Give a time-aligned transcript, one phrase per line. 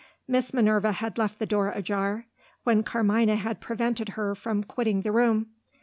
[0.27, 2.25] Miss Minerva had left the door ajar,
[2.63, 5.51] when Carmina had prevented her from quitting the room.